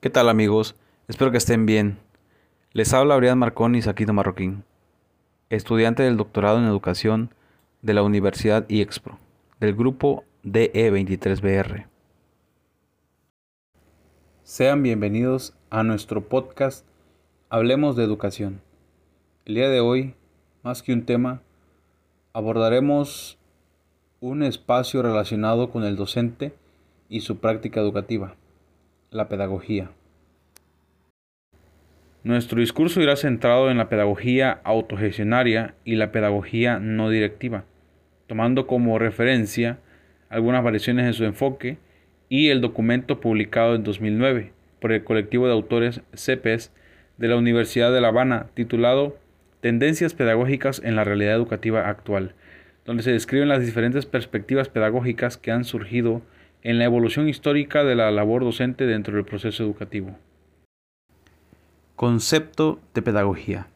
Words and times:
¿Qué 0.00 0.08
tal 0.08 0.30
amigos? 0.30 0.76
Espero 1.08 1.30
que 1.30 1.36
estén 1.36 1.66
bien. 1.66 1.98
Les 2.72 2.94
habla 2.94 3.18
Brian 3.18 3.38
Marcón 3.38 3.74
y 3.74 3.82
Saquito 3.82 4.14
Marroquín, 4.14 4.64
estudiante 5.50 6.02
del 6.02 6.16
doctorado 6.16 6.56
en 6.56 6.64
educación 6.64 7.34
de 7.82 7.92
la 7.92 8.02
Universidad 8.02 8.64
IEXPRO, 8.70 9.18
del 9.60 9.74
grupo 9.74 10.24
DE23BR. 10.42 11.84
Sean 14.42 14.82
bienvenidos 14.82 15.52
a 15.68 15.82
nuestro 15.82 16.26
podcast 16.30 16.86
Hablemos 17.50 17.94
de 17.94 18.04
Educación. 18.04 18.62
El 19.44 19.56
día 19.56 19.68
de 19.68 19.80
hoy, 19.80 20.14
más 20.62 20.82
que 20.82 20.94
un 20.94 21.04
tema, 21.04 21.42
abordaremos 22.32 23.36
un 24.20 24.44
espacio 24.44 25.02
relacionado 25.02 25.70
con 25.70 25.84
el 25.84 25.96
docente 25.96 26.54
y 27.10 27.20
su 27.20 27.36
práctica 27.36 27.80
educativa 27.80 28.34
la 29.10 29.28
pedagogía. 29.28 29.90
Nuestro 32.22 32.60
discurso 32.60 33.00
irá 33.00 33.16
centrado 33.16 33.70
en 33.70 33.78
la 33.78 33.88
pedagogía 33.88 34.60
autogestionaria 34.62 35.74
y 35.84 35.96
la 35.96 36.12
pedagogía 36.12 36.78
no 36.78 37.10
directiva, 37.10 37.64
tomando 38.26 38.66
como 38.66 38.98
referencia 38.98 39.78
algunas 40.28 40.62
variaciones 40.62 41.06
en 41.06 41.14
su 41.14 41.24
enfoque 41.24 41.78
y 42.28 42.50
el 42.50 42.60
documento 42.60 43.20
publicado 43.20 43.74
en 43.74 43.82
2009 43.82 44.52
por 44.80 44.92
el 44.92 45.02
colectivo 45.02 45.46
de 45.46 45.54
autores 45.54 46.02
CEPES 46.14 46.72
de 47.18 47.28
la 47.28 47.36
Universidad 47.36 47.92
de 47.92 48.00
La 48.00 48.08
Habana 48.08 48.46
titulado 48.54 49.18
Tendencias 49.60 50.14
pedagógicas 50.14 50.80
en 50.84 50.94
la 50.94 51.04
realidad 51.04 51.34
educativa 51.34 51.88
actual, 51.88 52.34
donde 52.84 53.02
se 53.02 53.12
describen 53.12 53.48
las 53.48 53.64
diferentes 53.64 54.06
perspectivas 54.06 54.68
pedagógicas 54.68 55.36
que 55.36 55.50
han 55.50 55.64
surgido 55.64 56.22
en 56.62 56.78
la 56.78 56.84
evolución 56.84 57.28
histórica 57.28 57.84
de 57.84 57.94
la 57.94 58.10
labor 58.10 58.44
docente 58.44 58.86
dentro 58.86 59.14
del 59.14 59.24
proceso 59.24 59.62
educativo. 59.62 60.16
Concepto 61.96 62.80
de 62.94 63.02
pedagogía. 63.02 63.68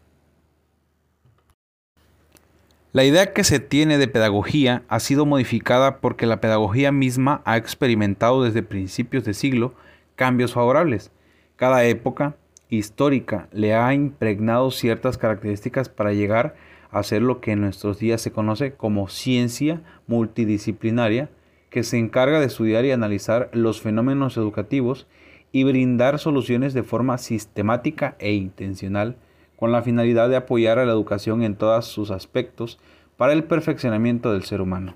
La 2.92 3.04
idea 3.04 3.32
que 3.32 3.42
se 3.42 3.58
tiene 3.58 3.98
de 3.98 4.06
pedagogía 4.06 4.82
ha 4.88 5.00
sido 5.00 5.26
modificada 5.26 5.98
porque 5.98 6.26
la 6.26 6.40
pedagogía 6.40 6.92
misma 6.92 7.42
ha 7.44 7.56
experimentado 7.56 8.44
desde 8.44 8.62
principios 8.62 9.24
de 9.24 9.34
siglo 9.34 9.74
cambios 10.14 10.52
favorables. 10.52 11.10
Cada 11.56 11.84
época 11.84 12.36
histórica 12.68 13.48
le 13.52 13.74
ha 13.74 13.92
impregnado 13.94 14.70
ciertas 14.70 15.18
características 15.18 15.88
para 15.88 16.12
llegar 16.12 16.54
a 16.90 17.02
ser 17.02 17.22
lo 17.22 17.40
que 17.40 17.52
en 17.52 17.60
nuestros 17.60 17.98
días 17.98 18.20
se 18.20 18.30
conoce 18.30 18.74
como 18.74 19.08
ciencia 19.08 19.80
multidisciplinaria, 20.06 21.28
que 21.74 21.82
se 21.82 21.98
encarga 21.98 22.38
de 22.38 22.46
estudiar 22.46 22.84
y 22.84 22.92
analizar 22.92 23.50
los 23.52 23.80
fenómenos 23.80 24.36
educativos 24.36 25.08
y 25.50 25.64
brindar 25.64 26.20
soluciones 26.20 26.72
de 26.72 26.84
forma 26.84 27.18
sistemática 27.18 28.14
e 28.20 28.32
intencional 28.34 29.16
con 29.56 29.72
la 29.72 29.82
finalidad 29.82 30.28
de 30.28 30.36
apoyar 30.36 30.78
a 30.78 30.84
la 30.84 30.92
educación 30.92 31.42
en 31.42 31.56
todos 31.56 31.86
sus 31.86 32.12
aspectos 32.12 32.78
para 33.16 33.32
el 33.32 33.42
perfeccionamiento 33.42 34.32
del 34.32 34.44
ser 34.44 34.60
humano. 34.60 34.94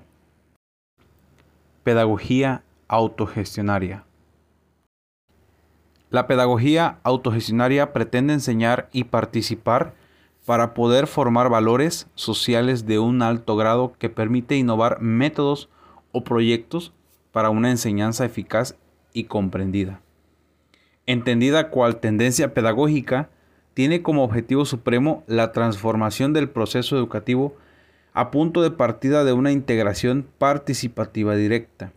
Pedagogía 1.83 2.63
autogestionaria. 2.87 4.05
La 6.09 6.27
pedagogía 6.27 6.99
autogestionaria 7.03 7.91
pretende 7.91 8.31
enseñar 8.31 8.87
y 8.93 9.03
participar 9.03 9.95
para 10.45 10.73
poder 10.73 11.07
formar 11.07 11.49
valores 11.49 12.07
sociales 12.15 12.85
de 12.85 12.99
un 12.99 13.21
alto 13.21 13.57
grado 13.57 13.91
que 13.99 14.09
permite 14.09 14.55
innovar 14.55 15.01
métodos 15.01 15.67
o 16.11 16.23
proyectos 16.23 16.93
para 17.31 17.49
una 17.49 17.69
enseñanza 17.69 18.25
eficaz 18.25 18.75
y 19.13 19.25
comprendida. 19.25 20.01
Entendida 21.05 21.69
cual 21.69 21.99
tendencia 21.99 22.53
pedagógica, 22.53 23.29
tiene 23.73 24.01
como 24.01 24.23
objetivo 24.23 24.65
supremo 24.65 25.23
la 25.27 25.51
transformación 25.51 26.33
del 26.33 26.49
proceso 26.49 26.97
educativo 26.97 27.55
a 28.13 28.31
punto 28.31 28.61
de 28.61 28.71
partida 28.71 29.23
de 29.23 29.33
una 29.33 29.51
integración 29.51 30.27
participativa 30.37 31.35
directa 31.35 31.93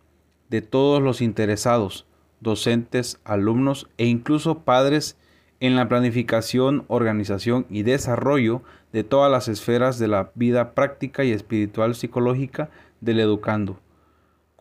de 0.49 0.61
todos 0.61 1.03
los 1.03 1.23
interesados, 1.23 2.06
docentes, 2.41 3.19
alumnos 3.25 3.89
e 3.97 4.06
incluso 4.06 4.61
padres 4.61 5.17
en 5.61 5.77
la 5.77 5.89
planificación, 5.89 6.84
organización 6.89 7.67
y 7.71 7.83
desarrollo 7.83 8.62
de 8.93 9.03
todas 9.03 9.31
las 9.31 9.49
esferas 9.49 9.99
de 9.99 10.09
la 10.09 10.31
vida 10.34 10.75
práctica 10.75 11.25
y 11.25 11.33
espiritual 11.33 11.94
psicológica 11.94 12.69
del 13.00 13.21
educando 13.21 13.81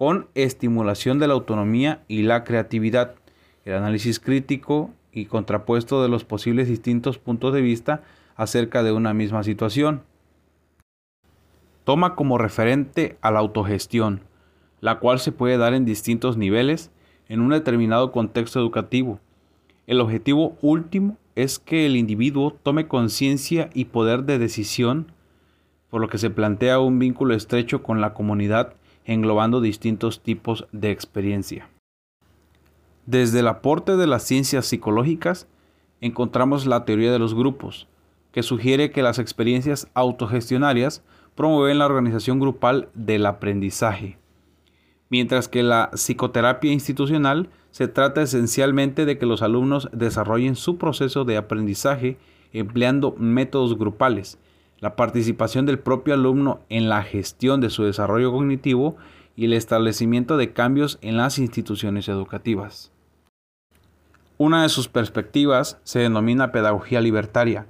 con 0.01 0.29
estimulación 0.33 1.19
de 1.19 1.27
la 1.27 1.35
autonomía 1.35 2.01
y 2.07 2.23
la 2.23 2.43
creatividad, 2.43 3.13
el 3.65 3.75
análisis 3.75 4.19
crítico 4.19 4.89
y 5.11 5.25
contrapuesto 5.25 6.01
de 6.01 6.09
los 6.09 6.25
posibles 6.25 6.67
distintos 6.67 7.19
puntos 7.19 7.53
de 7.53 7.61
vista 7.61 8.01
acerca 8.35 8.81
de 8.81 8.93
una 8.93 9.13
misma 9.13 9.43
situación. 9.43 10.01
Toma 11.83 12.15
como 12.15 12.39
referente 12.39 13.19
a 13.21 13.29
la 13.29 13.41
autogestión, 13.41 14.21
la 14.79 14.97
cual 14.97 15.19
se 15.19 15.31
puede 15.31 15.59
dar 15.59 15.75
en 15.75 15.85
distintos 15.85 16.35
niveles 16.35 16.89
en 17.29 17.39
un 17.39 17.51
determinado 17.51 18.11
contexto 18.11 18.59
educativo. 18.59 19.19
El 19.85 20.01
objetivo 20.01 20.57
último 20.63 21.19
es 21.35 21.59
que 21.59 21.85
el 21.85 21.95
individuo 21.95 22.57
tome 22.63 22.87
conciencia 22.87 23.69
y 23.75 23.85
poder 23.85 24.23
de 24.23 24.39
decisión, 24.39 25.11
por 25.91 26.01
lo 26.01 26.07
que 26.07 26.17
se 26.17 26.31
plantea 26.31 26.79
un 26.79 26.97
vínculo 26.97 27.35
estrecho 27.35 27.83
con 27.83 28.01
la 28.01 28.15
comunidad 28.15 28.73
englobando 29.05 29.61
distintos 29.61 30.21
tipos 30.21 30.67
de 30.71 30.91
experiencia. 30.91 31.69
Desde 33.05 33.39
el 33.39 33.47
aporte 33.47 33.97
de 33.97 34.07
las 34.07 34.23
ciencias 34.23 34.65
psicológicas, 34.65 35.47
encontramos 36.01 36.65
la 36.65 36.85
teoría 36.85 37.11
de 37.11 37.19
los 37.19 37.33
grupos, 37.33 37.87
que 38.31 38.43
sugiere 38.43 38.91
que 38.91 39.01
las 39.01 39.19
experiencias 39.19 39.87
autogestionarias 39.93 41.03
promueven 41.35 41.79
la 41.79 41.85
organización 41.85 42.39
grupal 42.39 42.89
del 42.93 43.25
aprendizaje, 43.25 44.17
mientras 45.09 45.47
que 45.47 45.63
la 45.63 45.89
psicoterapia 45.93 46.71
institucional 46.71 47.49
se 47.71 47.87
trata 47.87 48.21
esencialmente 48.21 49.05
de 49.05 49.17
que 49.17 49.25
los 49.25 49.41
alumnos 49.41 49.89
desarrollen 49.93 50.55
su 50.55 50.77
proceso 50.77 51.25
de 51.25 51.37
aprendizaje 51.37 52.17
empleando 52.53 53.15
métodos 53.17 53.77
grupales, 53.77 54.37
la 54.81 54.95
participación 54.95 55.65
del 55.65 55.79
propio 55.79 56.15
alumno 56.15 56.59
en 56.67 56.89
la 56.89 57.03
gestión 57.03 57.61
de 57.61 57.69
su 57.69 57.83
desarrollo 57.83 58.31
cognitivo 58.31 58.97
y 59.35 59.45
el 59.45 59.53
establecimiento 59.53 60.37
de 60.37 60.51
cambios 60.51 60.97
en 61.01 61.17
las 61.17 61.39
instituciones 61.39 62.09
educativas. 62.09 62.91
Una 64.37 64.63
de 64.63 64.69
sus 64.69 64.89
perspectivas 64.89 65.79
se 65.83 65.99
denomina 65.99 66.51
pedagogía 66.51 66.99
libertaria, 66.99 67.67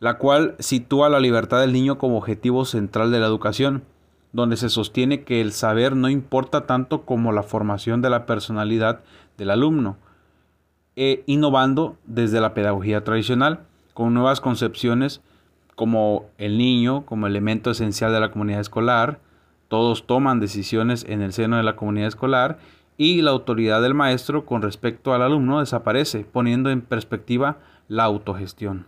la 0.00 0.16
cual 0.16 0.56
sitúa 0.58 1.10
la 1.10 1.20
libertad 1.20 1.60
del 1.60 1.74
niño 1.74 1.98
como 1.98 2.16
objetivo 2.16 2.64
central 2.64 3.10
de 3.10 3.20
la 3.20 3.26
educación, 3.26 3.84
donde 4.32 4.56
se 4.56 4.70
sostiene 4.70 5.24
que 5.24 5.42
el 5.42 5.52
saber 5.52 5.94
no 5.94 6.08
importa 6.08 6.66
tanto 6.66 7.02
como 7.02 7.32
la 7.32 7.42
formación 7.42 8.00
de 8.00 8.10
la 8.10 8.24
personalidad 8.24 9.02
del 9.36 9.50
alumno, 9.50 9.98
e 10.96 11.22
innovando 11.26 11.96
desde 12.06 12.40
la 12.40 12.54
pedagogía 12.54 13.04
tradicional 13.04 13.60
con 13.92 14.14
nuevas 14.14 14.40
concepciones 14.40 15.20
como 15.74 16.26
el 16.38 16.58
niño, 16.58 17.04
como 17.06 17.26
elemento 17.26 17.70
esencial 17.70 18.12
de 18.12 18.20
la 18.20 18.30
comunidad 18.30 18.60
escolar, 18.60 19.20
todos 19.68 20.06
toman 20.06 20.40
decisiones 20.40 21.04
en 21.08 21.22
el 21.22 21.32
seno 21.32 21.56
de 21.56 21.62
la 21.62 21.76
comunidad 21.76 22.08
escolar 22.08 22.58
y 22.96 23.22
la 23.22 23.32
autoridad 23.32 23.82
del 23.82 23.94
maestro 23.94 24.46
con 24.46 24.62
respecto 24.62 25.14
al 25.14 25.22
alumno 25.22 25.60
desaparece, 25.60 26.24
poniendo 26.24 26.70
en 26.70 26.80
perspectiva 26.80 27.58
la 27.88 28.04
autogestión. 28.04 28.86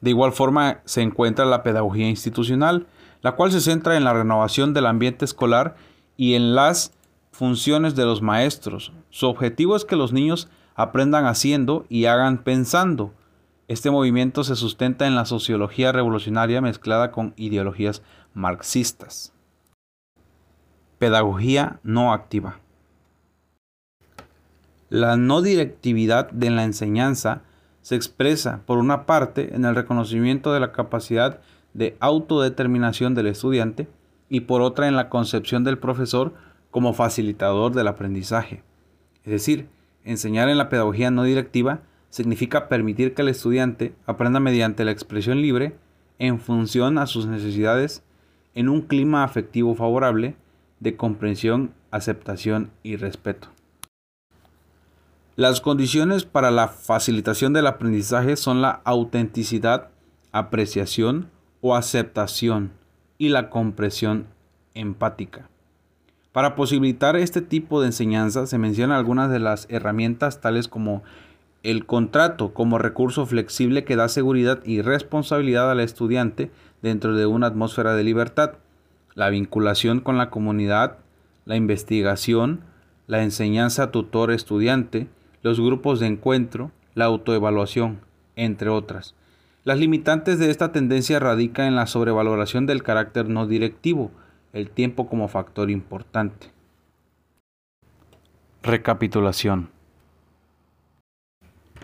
De 0.00 0.10
igual 0.10 0.32
forma 0.32 0.78
se 0.84 1.02
encuentra 1.02 1.44
la 1.44 1.62
pedagogía 1.62 2.08
institucional, 2.08 2.86
la 3.20 3.32
cual 3.32 3.50
se 3.50 3.60
centra 3.60 3.96
en 3.96 4.04
la 4.04 4.14
renovación 4.14 4.72
del 4.72 4.86
ambiente 4.86 5.24
escolar 5.24 5.76
y 6.16 6.34
en 6.34 6.54
las 6.54 6.92
funciones 7.32 7.94
de 7.94 8.04
los 8.04 8.22
maestros. 8.22 8.92
Su 9.10 9.26
objetivo 9.26 9.76
es 9.76 9.84
que 9.84 9.96
los 9.96 10.12
niños 10.12 10.48
aprendan 10.74 11.26
haciendo 11.26 11.84
y 11.88 12.06
hagan 12.06 12.38
pensando, 12.38 13.12
este 13.68 13.90
movimiento 13.90 14.44
se 14.44 14.56
sustenta 14.56 15.06
en 15.06 15.14
la 15.14 15.26
sociología 15.26 15.92
revolucionaria 15.92 16.62
mezclada 16.62 17.12
con 17.12 17.34
ideologías 17.36 18.02
marxistas. 18.32 19.34
Pedagogía 20.98 21.78
no 21.82 22.14
activa. 22.14 22.60
La 24.88 25.18
no 25.18 25.42
directividad 25.42 26.30
de 26.30 26.48
la 26.48 26.64
enseñanza 26.64 27.42
se 27.82 27.94
expresa, 27.94 28.62
por 28.64 28.78
una 28.78 29.04
parte, 29.04 29.54
en 29.54 29.66
el 29.66 29.74
reconocimiento 29.74 30.54
de 30.54 30.60
la 30.60 30.72
capacidad 30.72 31.40
de 31.74 31.94
autodeterminación 32.00 33.14
del 33.14 33.26
estudiante 33.26 33.86
y 34.30 34.40
por 34.40 34.62
otra 34.62 34.88
en 34.88 34.96
la 34.96 35.10
concepción 35.10 35.62
del 35.62 35.78
profesor 35.78 36.32
como 36.70 36.94
facilitador 36.94 37.74
del 37.74 37.88
aprendizaje. 37.88 38.62
Es 39.24 39.32
decir, 39.32 39.68
enseñar 40.04 40.48
en 40.48 40.56
la 40.56 40.70
pedagogía 40.70 41.10
no 41.10 41.22
directiva 41.22 41.82
significa 42.10 42.68
permitir 42.68 43.14
que 43.14 43.22
el 43.22 43.28
estudiante 43.28 43.94
aprenda 44.06 44.40
mediante 44.40 44.84
la 44.84 44.90
expresión 44.90 45.42
libre 45.42 45.76
en 46.18 46.40
función 46.40 46.98
a 46.98 47.06
sus 47.06 47.26
necesidades 47.26 48.02
en 48.54 48.68
un 48.68 48.82
clima 48.82 49.24
afectivo 49.24 49.74
favorable 49.74 50.36
de 50.80 50.96
comprensión, 50.96 51.72
aceptación 51.90 52.70
y 52.82 52.96
respeto. 52.96 53.48
Las 55.36 55.60
condiciones 55.60 56.24
para 56.24 56.50
la 56.50 56.66
facilitación 56.66 57.52
del 57.52 57.68
aprendizaje 57.68 58.34
son 58.36 58.60
la 58.60 58.80
autenticidad, 58.84 59.90
apreciación 60.32 61.30
o 61.60 61.76
aceptación 61.76 62.72
y 63.18 63.28
la 63.28 63.48
compresión 63.48 64.26
empática. 64.74 65.48
Para 66.32 66.56
posibilitar 66.56 67.16
este 67.16 67.40
tipo 67.40 67.80
de 67.80 67.86
enseñanza 67.86 68.46
se 68.46 68.58
mencionan 68.58 68.96
algunas 68.96 69.30
de 69.30 69.38
las 69.38 69.66
herramientas 69.70 70.40
tales 70.40 70.68
como 70.68 71.02
el 71.62 71.86
contrato 71.86 72.54
como 72.54 72.78
recurso 72.78 73.26
flexible 73.26 73.84
que 73.84 73.96
da 73.96 74.08
seguridad 74.08 74.60
y 74.64 74.82
responsabilidad 74.82 75.70
al 75.70 75.80
estudiante 75.80 76.50
dentro 76.82 77.14
de 77.14 77.26
una 77.26 77.48
atmósfera 77.48 77.94
de 77.94 78.04
libertad, 78.04 78.54
la 79.14 79.30
vinculación 79.30 80.00
con 80.00 80.16
la 80.16 80.30
comunidad, 80.30 80.98
la 81.44 81.56
investigación, 81.56 82.60
la 83.06 83.22
enseñanza 83.22 83.90
tutor-estudiante, 83.90 85.08
los 85.42 85.60
grupos 85.60 85.98
de 85.98 86.06
encuentro, 86.06 86.70
la 86.94 87.06
autoevaluación, 87.06 88.00
entre 88.36 88.68
otras. 88.68 89.14
Las 89.64 89.78
limitantes 89.78 90.38
de 90.38 90.50
esta 90.50 90.72
tendencia 90.72 91.18
radican 91.18 91.66
en 91.66 91.76
la 91.76 91.86
sobrevaloración 91.86 92.66
del 92.66 92.82
carácter 92.82 93.28
no 93.28 93.46
directivo, 93.46 94.10
el 94.52 94.70
tiempo 94.70 95.08
como 95.08 95.28
factor 95.28 95.70
importante. 95.70 96.52
Recapitulación. 98.62 99.70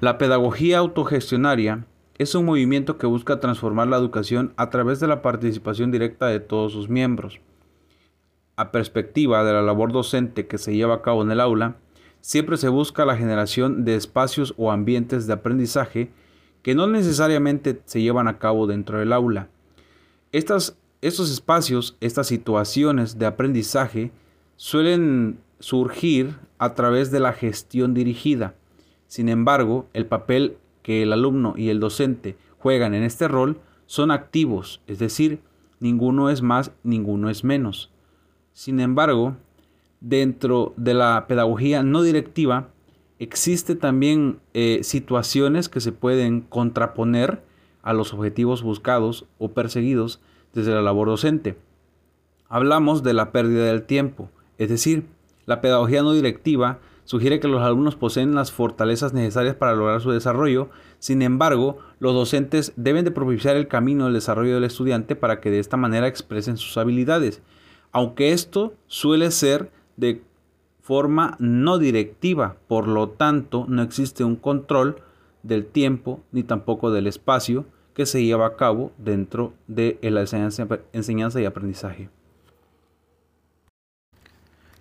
La 0.04 0.18
pedagogía 0.18 0.80
autogestionaria 0.80 1.86
es 2.18 2.34
un 2.34 2.44
movimiento 2.44 2.98
que 2.98 3.06
busca 3.06 3.40
transformar 3.40 3.88
la 3.88 3.96
educación 3.96 4.52
a 4.58 4.68
través 4.68 5.00
de 5.00 5.06
la 5.06 5.22
participación 5.22 5.90
directa 5.90 6.26
de 6.26 6.40
todos 6.40 6.72
sus 6.74 6.90
miembros. 6.90 7.40
A 8.56 8.70
perspectiva 8.70 9.42
de 9.44 9.54
la 9.54 9.62
labor 9.62 9.92
docente 9.92 10.46
que 10.46 10.58
se 10.58 10.74
lleva 10.74 10.96
a 10.96 11.00
cabo 11.00 11.22
en 11.22 11.30
el 11.30 11.40
aula, 11.40 11.78
siempre 12.20 12.58
se 12.58 12.68
busca 12.68 13.06
la 13.06 13.16
generación 13.16 13.86
de 13.86 13.94
espacios 13.94 14.52
o 14.58 14.70
ambientes 14.70 15.26
de 15.26 15.32
aprendizaje 15.32 16.10
que 16.60 16.74
no 16.74 16.86
necesariamente 16.86 17.80
se 17.86 18.02
llevan 18.02 18.28
a 18.28 18.38
cabo 18.38 18.66
dentro 18.66 18.98
del 18.98 19.10
aula. 19.10 19.48
Estas, 20.32 20.76
estos 21.00 21.30
espacios, 21.30 21.96
estas 22.02 22.26
situaciones 22.26 23.18
de 23.18 23.24
aprendizaje 23.24 24.12
suelen 24.56 25.38
surgir 25.60 26.36
a 26.58 26.74
través 26.74 27.10
de 27.10 27.20
la 27.20 27.32
gestión 27.32 27.94
dirigida. 27.94 28.52
Sin 29.14 29.28
embargo, 29.28 29.86
el 29.92 30.06
papel 30.06 30.56
que 30.82 31.04
el 31.04 31.12
alumno 31.12 31.54
y 31.56 31.68
el 31.68 31.78
docente 31.78 32.36
juegan 32.58 32.94
en 32.94 33.04
este 33.04 33.28
rol 33.28 33.60
son 33.86 34.10
activos, 34.10 34.80
es 34.88 34.98
decir, 34.98 35.38
ninguno 35.78 36.30
es 36.30 36.42
más, 36.42 36.72
ninguno 36.82 37.30
es 37.30 37.44
menos. 37.44 37.92
Sin 38.54 38.80
embargo, 38.80 39.36
dentro 40.00 40.74
de 40.76 40.94
la 40.94 41.26
pedagogía 41.28 41.84
no 41.84 42.02
directiva, 42.02 42.70
existe 43.20 43.76
también 43.76 44.40
eh, 44.52 44.80
situaciones 44.82 45.68
que 45.68 45.80
se 45.80 45.92
pueden 45.92 46.40
contraponer 46.40 47.40
a 47.82 47.92
los 47.92 48.12
objetivos 48.14 48.64
buscados 48.64 49.26
o 49.38 49.52
perseguidos 49.52 50.20
desde 50.52 50.74
la 50.74 50.82
labor 50.82 51.06
docente. 51.06 51.56
Hablamos 52.48 53.04
de 53.04 53.14
la 53.14 53.30
pérdida 53.30 53.66
del 53.66 53.84
tiempo, 53.84 54.28
es 54.58 54.70
decir, 54.70 55.06
la 55.46 55.60
pedagogía 55.60 56.02
no 56.02 56.14
directiva 56.14 56.80
sugiere 57.04 57.40
que 57.40 57.48
los 57.48 57.62
alumnos 57.62 57.96
poseen 57.96 58.34
las 58.34 58.52
fortalezas 58.52 59.12
necesarias 59.12 59.54
para 59.54 59.74
lograr 59.74 60.00
su 60.00 60.10
desarrollo, 60.10 60.68
sin 60.98 61.22
embargo, 61.22 61.78
los 61.98 62.14
docentes 62.14 62.72
deben 62.76 63.04
de 63.04 63.10
propiciar 63.10 63.56
el 63.56 63.68
camino 63.68 64.04
del 64.04 64.14
desarrollo 64.14 64.54
del 64.54 64.64
estudiante 64.64 65.16
para 65.16 65.40
que 65.40 65.50
de 65.50 65.58
esta 65.58 65.76
manera 65.76 66.08
expresen 66.08 66.56
sus 66.56 66.76
habilidades, 66.76 67.42
aunque 67.92 68.32
esto 68.32 68.74
suele 68.86 69.30
ser 69.30 69.70
de 69.96 70.22
forma 70.80 71.36
no 71.38 71.78
directiva, 71.78 72.56
por 72.68 72.88
lo 72.88 73.08
tanto 73.08 73.64
no 73.68 73.82
existe 73.82 74.24
un 74.24 74.36
control 74.36 74.96
del 75.42 75.66
tiempo 75.66 76.20
ni 76.32 76.42
tampoco 76.42 76.90
del 76.90 77.06
espacio 77.06 77.66
que 77.94 78.06
se 78.06 78.24
lleva 78.24 78.46
a 78.46 78.56
cabo 78.56 78.92
dentro 78.98 79.54
de 79.68 79.98
la 80.02 80.20
enseñanza 80.92 81.40
y 81.40 81.44
aprendizaje. 81.44 82.10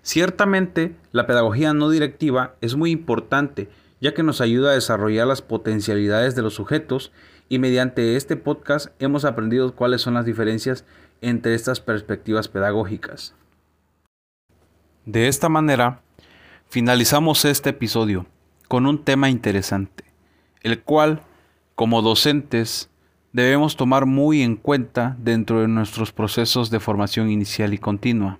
Ciertamente, 0.03 0.93
la 1.13 1.25
pedagogía 1.25 1.73
no 1.73 1.89
directiva 1.89 2.55
es 2.59 2.75
muy 2.75 2.91
importante, 2.91 3.69
ya 4.01 4.13
que 4.13 4.21
nos 4.21 4.41
ayuda 4.41 4.71
a 4.71 4.75
desarrollar 4.75 5.25
las 5.25 5.41
potencialidades 5.41 6.35
de 6.35 6.41
los 6.41 6.55
sujetos 6.55 7.13
y 7.47 7.57
mediante 7.57 8.17
este 8.17 8.35
podcast 8.35 8.87
hemos 8.99 9.23
aprendido 9.23 9.73
cuáles 9.75 10.01
son 10.01 10.15
las 10.15 10.25
diferencias 10.25 10.83
entre 11.21 11.55
estas 11.55 11.79
perspectivas 11.79 12.49
pedagógicas. 12.49 13.33
De 15.05 15.29
esta 15.29 15.47
manera, 15.47 16.01
finalizamos 16.67 17.45
este 17.45 17.69
episodio 17.69 18.25
con 18.67 18.87
un 18.87 19.05
tema 19.05 19.29
interesante, 19.29 20.03
el 20.63 20.81
cual, 20.81 21.21
como 21.75 22.01
docentes, 22.01 22.89
debemos 23.31 23.77
tomar 23.77 24.05
muy 24.05 24.41
en 24.41 24.57
cuenta 24.57 25.15
dentro 25.17 25.61
de 25.61 25.69
nuestros 25.69 26.11
procesos 26.11 26.69
de 26.69 26.81
formación 26.81 27.29
inicial 27.29 27.73
y 27.73 27.77
continua. 27.77 28.39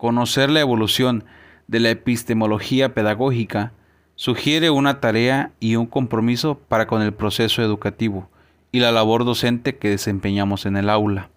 Conocer 0.00 0.48
la 0.48 0.60
evolución 0.60 1.24
de 1.66 1.78
la 1.78 1.90
epistemología 1.90 2.94
pedagógica 2.94 3.74
sugiere 4.14 4.70
una 4.70 4.98
tarea 4.98 5.52
y 5.60 5.76
un 5.76 5.84
compromiso 5.84 6.58
para 6.58 6.86
con 6.86 7.02
el 7.02 7.12
proceso 7.12 7.60
educativo 7.60 8.30
y 8.72 8.80
la 8.80 8.92
labor 8.92 9.26
docente 9.26 9.76
que 9.76 9.90
desempeñamos 9.90 10.64
en 10.64 10.78
el 10.78 10.88
aula. 10.88 11.28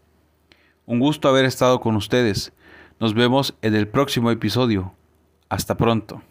Un 0.85 1.01
gusto 1.01 1.27
haber 1.27 1.43
estado 1.43 1.81
con 1.81 1.97
ustedes. 1.97 2.53
Nos 3.01 3.13
vemos 3.13 3.53
en 3.61 3.75
el 3.75 3.89
próximo 3.89 4.31
episodio. 4.31 4.93
Hasta 5.49 5.75
pronto. 5.75 6.21